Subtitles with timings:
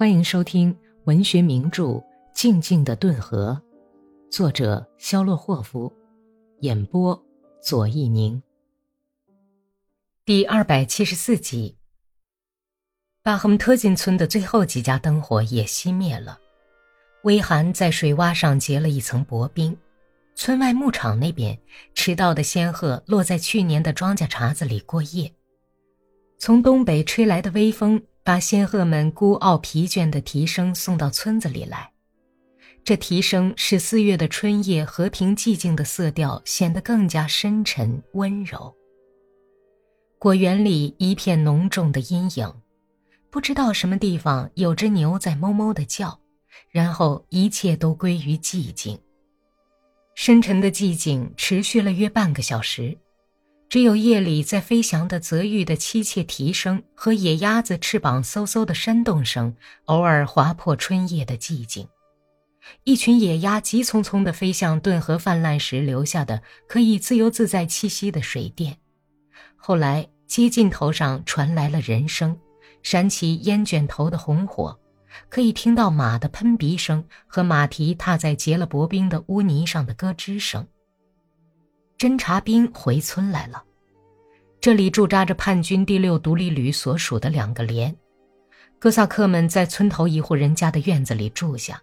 [0.00, 0.74] 欢迎收听
[1.04, 1.84] 文学名著
[2.32, 3.60] 《静静的顿河》，
[4.32, 5.92] 作者肖洛霍夫，
[6.60, 7.22] 演播
[7.62, 8.42] 左一宁。
[10.24, 11.76] 第二百七十四集。
[13.22, 16.40] 巴赫姆特金村的最后几家灯火也熄灭了，
[17.24, 19.76] 微寒在水洼上结了一层薄冰。
[20.34, 21.60] 村外牧场那边，
[21.92, 25.30] 迟到的仙鹤落在去年的庄稼茬子里过夜。
[26.38, 28.02] 从东北吹来的微风。
[28.22, 31.90] 把仙鹤们孤傲疲倦的啼声送到村子里来，
[32.84, 38.74] 这啼声使四月的春夜和平寂静的色调显得更加深沉温柔。
[40.18, 42.52] 果园里一片浓重的阴影，
[43.30, 46.20] 不知道什么地方有只牛在哞哞的叫，
[46.70, 48.98] 然后一切都归于寂静。
[50.14, 52.98] 深沉的寂静持续了约半个小时。
[53.70, 61.86] 只有夜里在飞翔的泽玉的凄切啼声和野鸭子翅膀嗖嗖的扇动声，偶尔划破春夜的寂静。
[62.82, 68.76] 一群野鸭急匆匆地飞向顿河泛滥时留下的可以自由自在栖息的水殿。
[69.54, 72.36] 后来街尽头上传来了人声，
[72.82, 74.76] 闪起烟卷头的红火，
[75.28, 80.66] 可以听到马的喷鼻声和马蹄踏在结了薄冰的污泥上的咯吱声。
[82.00, 83.62] 侦察兵回村来了，
[84.58, 87.94] 这里驻扎着叛军第六独立旅所属的两个连。
[88.78, 91.78] 哥萨克们在村头一户人家的院子里住下，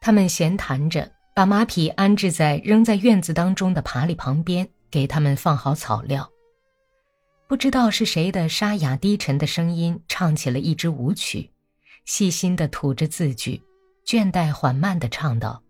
[0.00, 6.30] 他们闲谈着，把马匹安置在扔在院子当中的爬犁旁边，给他们放好草料。
[7.48, 11.50] 不知道是谁的沙哑低沉的声音唱起了一支舞曲，
[12.04, 13.60] 细心地吐着字句，
[14.06, 15.60] 倦怠缓慢地唱道：“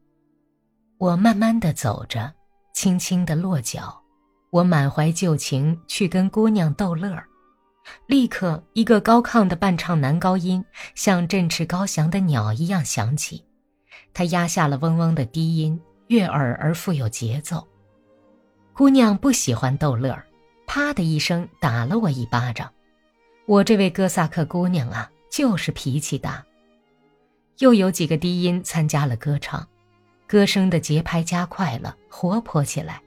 [1.01, 2.35] 我慢慢地走着。”
[2.83, 4.03] 轻轻的落脚，
[4.51, 7.29] 我满怀旧情去跟姑娘逗乐儿。
[8.09, 10.65] 立刻，一个高亢的伴唱男高音
[10.97, 13.45] 像振翅高翔的鸟一样响起，
[14.13, 17.65] 他压下了嗡嗡的低音，悦耳而富有节奏。
[18.73, 20.27] 姑娘不喜欢逗乐儿，
[20.67, 22.69] 啪的一声打了我一巴掌。
[23.47, 26.45] 我这位哥萨克姑娘啊，就是脾气大。
[27.59, 29.69] 又有几个低音参加了歌唱。
[30.33, 33.03] 歌声的节拍加快了，活泼起来。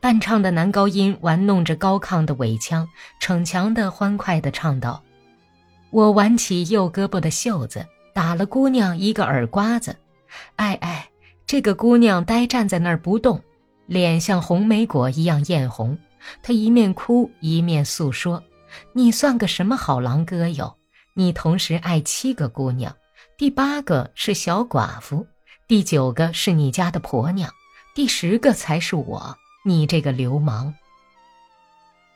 [0.00, 2.86] 伴唱的男高音玩弄着高亢的尾腔，
[3.20, 5.02] 逞强的、欢快的唱道
[5.88, 9.96] ：“我挽起右胳膊的袖子，打了姑娘一个耳刮子。
[10.56, 11.08] 哎哎，
[11.46, 13.42] 这个姑娘呆站在那儿不动，
[13.86, 15.96] 脸像红莓果一样艳红。
[16.42, 18.44] 她一面哭一面诉说：
[18.92, 20.76] 你算个什么好郎哥哟？
[21.14, 22.94] 你同时爱七个姑娘，
[23.38, 25.26] 第八个是小寡妇。”
[25.68, 27.52] 第九个是你家的婆娘，
[27.94, 29.36] 第十个才是我。
[29.66, 30.72] 你这个流氓！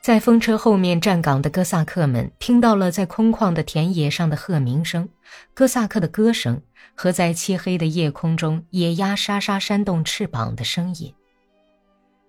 [0.01, 5.07] 在风车后面站岗的哥萨克们听到了在空旷的田野上的鹤鸣声、
[5.53, 6.59] 哥萨克的歌声
[6.95, 11.13] 和在漆黑的夜空中野鸭沙沙扇动翅膀的声音。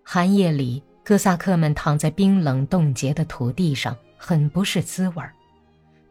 [0.03, 5.33] 寒夜里，哥萨克们躺在冰冷冻结的土地上，很不是滋味儿。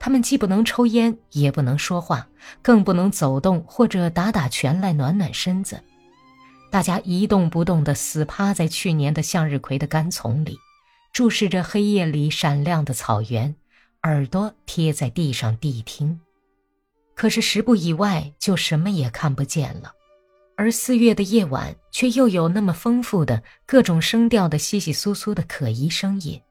[0.04, 2.28] 他们既不能抽烟，也不能说话，
[2.62, 5.82] 更不能走动或者打打拳来暖暖身子。
[6.70, 10.58] 大家一动不动地死趴在去年的向日葵的干丛里，
[11.14, 13.56] 注视着黑夜里闪亮的草原，
[14.02, 16.20] 耳朵贴在地上谛听。
[17.16, 19.94] 可是十步以外就什么也看不见了，
[20.58, 26.42] 而四月的夜晚却又有那么丰富的各种声调的稀稀疏疏的可疑声音。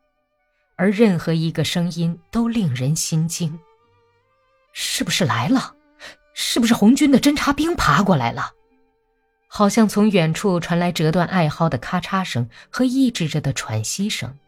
[0.76, 3.58] 而任何一个声音都令人心惊。
[4.72, 5.74] 是不是来了？
[6.34, 8.52] 是不是红军的侦察兵爬过来了？
[9.48, 14.38] 好像从远处传来折断艾蒿的咔嚓声和抑制着的喘息声。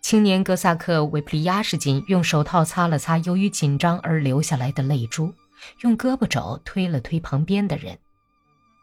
[0.00, 5.34] 青年哥萨克维普利亚什金用手套擦了擦由于紧张而流下来的泪珠，
[5.82, 7.98] 用胳膊肘推了推旁边的人。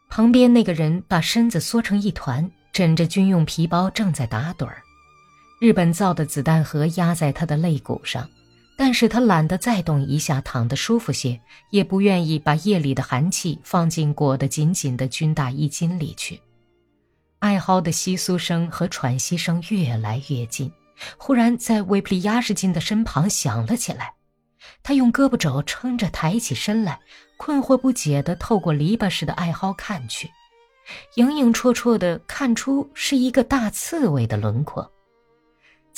[0.09, 4.83] 旁边那个人把身子缩成一团，枕着军用皮包，正在打盹儿。
[5.59, 8.29] 日本造的子弹盒压在他的肋骨上，
[8.77, 11.41] 但是他懒得再动一下，躺得舒服些，
[11.71, 16.39] 也不愿意把夜里的寒气放进裹得紧紧的军大衣襟里去。
[17.39, 20.71] 艾蒿的窸窣声和喘息声越来越近，
[21.17, 24.13] 忽然在维普利亚什金的身旁响了起来。
[24.83, 26.99] 他用胳膊肘撑着抬起身来，
[27.37, 30.29] 困惑不解地透过篱笆似的艾蒿看去，
[31.15, 34.91] 影影绰绰地看出是一个大刺猬的轮廓。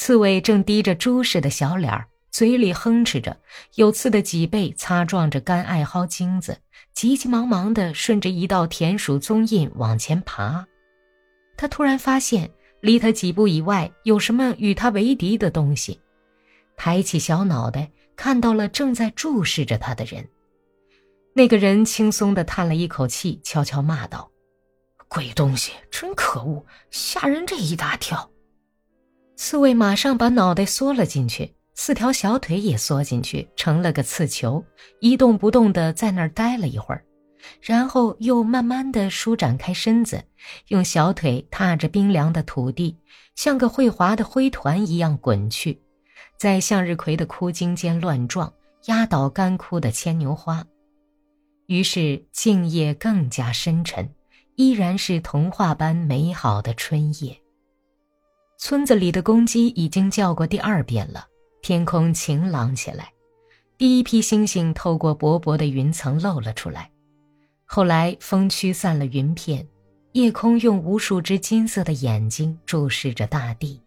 [0.01, 3.37] 刺猬正低着猪似的小脸儿，嘴里哼哧着，
[3.75, 6.57] 有刺的脊背擦撞着干艾蒿茎子，
[6.93, 10.65] 急急忙忙地顺着一道田鼠踪印往前爬。
[11.57, 12.49] 他突然发现，
[12.79, 15.99] 离他几步以外有什么与他为敌的东西，
[16.77, 20.25] 抬起小脑袋，看到了正在注视着他的人。
[21.33, 24.31] 那个人轻松的叹了一口气，悄悄骂道
[25.09, 28.31] ：“鬼东西，真可恶，吓人这一大跳。”
[29.41, 34.61] 刺猬马上把脑袋缩了进去，四条小腿也缩进去，成了个刺球，
[34.99, 37.01] 一动不动的在那儿待了一会儿，
[37.61, 40.21] 然后又慢慢的舒展开身子，
[40.67, 42.97] 用小腿踏着冰凉的土地，
[43.33, 45.81] 像个会滑的灰团一样滚去，
[46.37, 48.51] 在向日葵的枯茎间乱撞，
[48.87, 50.61] 压倒干枯的牵牛花。
[51.67, 54.13] 于是静夜更加深沉，
[54.57, 57.39] 依然是童话般美好的春夜。
[58.61, 61.25] 村子里的公鸡已经叫过第二遍了，
[61.61, 63.09] 天空晴朗起来，
[63.77, 66.91] 第一批星星透过薄薄的云层露了出来。
[67.63, 69.65] 后来风驱散了云片，
[70.11, 73.81] 夜空用无数只金色的眼睛注视着大地。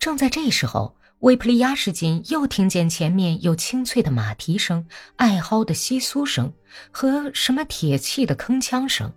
[0.00, 0.96] 正在这时候。
[1.22, 4.86] 维普利亚什金又听见前面有清脆的马蹄声、
[5.16, 6.52] 艾蒿的窸窣声
[6.92, 9.12] 和什么铁器的铿锵声。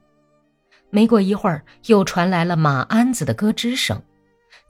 [0.89, 4.01] 没过一会儿，又传来了马鞍子的咯吱声。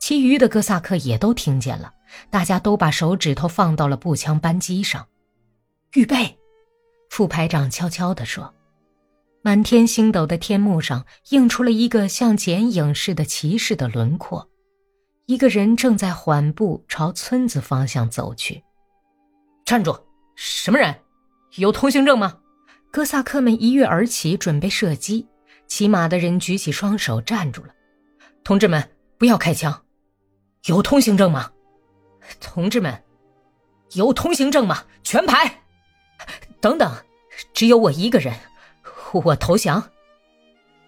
[0.01, 1.93] 其余的哥萨克也都听见了，
[2.31, 5.07] 大家都把手指头放到了步枪扳机上，
[5.93, 6.37] 预备。
[7.11, 8.51] 副排长悄悄地说
[9.43, 14.49] ：“满天星斗的天幕上映出了一个像剪影似的骑士的轮廓。”
[15.27, 18.63] 一个人正在缓步朝村子方向走去。
[19.63, 19.97] 站住！
[20.35, 20.95] 什么人？
[21.57, 22.39] 有通行证吗？
[22.91, 25.27] 哥萨克们一跃而起，准备射击。
[25.67, 27.73] 骑马的人举起双手站住了。
[28.43, 28.89] 同志们，
[29.19, 29.83] 不要开枪！
[30.65, 31.51] 有通行证吗？
[32.39, 33.03] 同志们，
[33.93, 34.83] 有通行证吗？
[35.03, 35.59] 全排！
[36.59, 36.95] 等等，
[37.51, 38.35] 只有我一个人，
[39.11, 39.89] 我投降。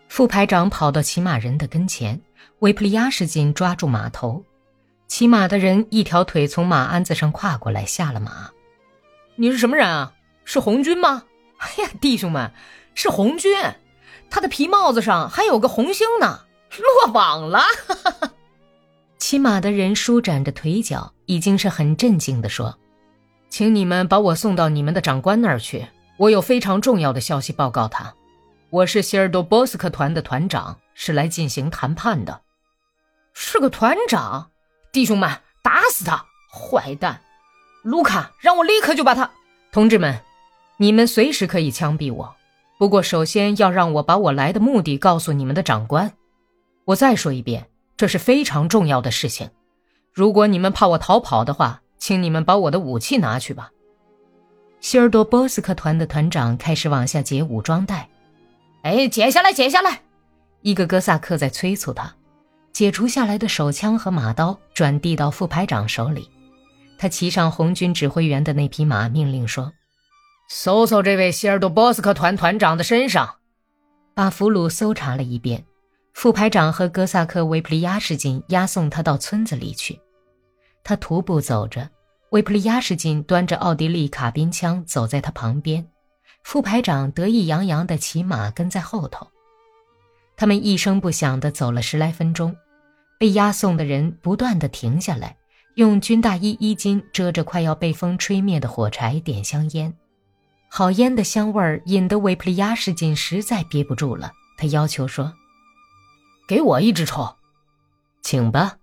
[0.07, 2.21] 副排长跑到骑马人的跟前。
[2.59, 4.45] 维普利亚什金抓住马头，
[5.07, 8.51] 骑马的人一条腿从马鞍子上跨过来，下了马。
[9.35, 10.13] 你是什么人啊？
[10.45, 11.23] 是红军吗？
[11.57, 12.53] 哎呀，弟兄们，
[12.93, 13.51] 是红军！
[14.29, 16.41] 他的皮帽子上还有个红星呢。
[16.77, 17.63] 落网了！
[19.33, 22.77] 骑马的人舒展着腿脚，已经是很镇静地说
[23.49, 25.87] ：“请你们把我送到你们的长官那儿去，
[26.17, 28.13] 我有非常重要的消息报告他。
[28.69, 32.41] 我是希尔多波斯克团的团长，是来进行谈判的。”
[33.33, 34.51] 是个团长，
[34.91, 35.27] 弟兄们，
[35.63, 36.23] 打死他！
[36.53, 37.19] 坏蛋，
[37.81, 39.31] 卢卡，让我立刻就把他。
[39.71, 40.15] 同志们，
[40.77, 42.35] 你们随时可以枪毙我，
[42.77, 46.13] 不过首先要让我把我来的目的告诉你们的长官。
[46.85, 47.65] 我再说一遍，
[47.95, 49.49] 这是非常重要的事情。
[50.11, 53.71] 如果你们怕我逃跑的话，请你们把我的武器拿去吧。
[54.81, 58.09] 希尔多波斯克团的团长开始往下解武装带。
[58.81, 60.01] 哎，解下来，解下来！
[60.61, 62.13] 一个哥萨克在催促他。
[62.73, 66.29] 解除下来的手枪和马刀转递到副排长手里，
[66.97, 69.71] 他骑上红军指挥员的那匹马，命令说
[70.49, 73.35] ：“搜搜这位希尔多波斯克团团长的身上。”
[74.15, 75.65] 把俘虏搜查了一遍，
[76.23, 79.99] 副排长和哥萨克维普利亚什金押送他到村子里去。
[80.81, 81.89] 他徒步走着，
[82.29, 85.85] 维普利亚什金端着奥地利卡宾枪走在他旁边，
[86.45, 89.27] 副排长得意洋洋地骑马跟在后头。
[90.37, 92.55] 他们一声不响地走了十来分钟。
[93.19, 95.35] 被押送的人不断地停下来，
[95.75, 99.93] 用军大衣衣襟遮着快要被风吹灭的火柴，点香烟。
[100.69, 105.29] 好烟的香味儿引得维普利亚什金实在憋不住了，他要求说
[106.47, 107.35] ：“给我一支抽，
[108.21, 108.77] 请吧。”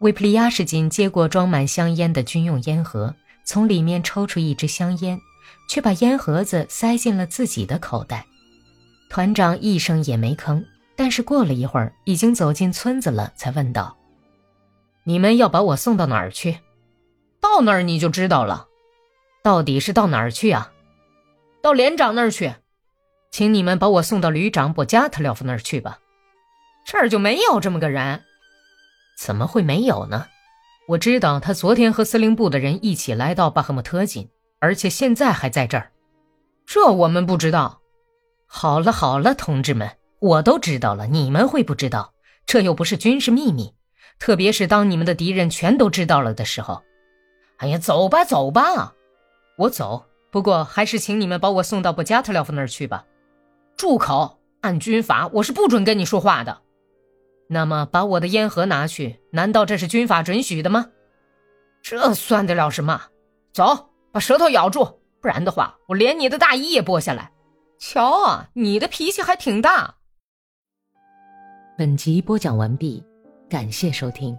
[0.00, 5.20] 维普利亚什金接过装满香烟的军用烟盒，从里面抽出一支香烟，
[5.68, 8.26] 却把烟盒子塞进了自己的口袋。
[9.08, 10.64] 团长一声也没吭。
[10.96, 13.96] 但是过了一会儿，已经走进村子了，才问道
[15.04, 16.58] ：“你们要把我送到哪儿去？
[17.40, 18.66] 到那儿你就知道了。
[19.42, 20.70] 到底是到哪儿去啊？
[21.62, 22.54] 到连长那儿去。
[23.30, 26.00] 请你们把我送到旅长博加特廖夫那儿去吧。
[26.84, 28.22] 这儿就没有这么个人。
[29.18, 30.26] 怎么会没有呢？
[30.88, 35.92] 我知道他昨天和司令部的人一起来到巴赫穆特金，而且现在还在这儿。
[36.66, 37.80] 这我们不知道。
[38.46, 42.12] 好了好了，同志们。”我都知道了，你们会不知道？
[42.44, 43.74] 这又不是军事秘密，
[44.18, 46.82] 特别是当你们的敌人全都知道了的时候。
[47.56, 48.92] 哎呀，走吧，走吧，
[49.56, 50.04] 我走。
[50.30, 53.06] 不过还是请你们把我送到布加特廖夫那儿去吧。
[53.78, 54.38] 住口！
[54.60, 56.60] 按军法，我是不准跟你说话的。
[57.52, 60.86] 那么，把我的烟盒拿去，难道这是军法准许的吗？
[61.82, 63.02] 这算得了什么？
[63.52, 67.32] 走，把舌头咬住，不然的话，我连你的大衣也剥下来。
[67.76, 69.96] 瞧啊，你的脾气还挺大。
[71.76, 73.02] 本集播讲完毕，
[73.48, 74.38] 感谢收听。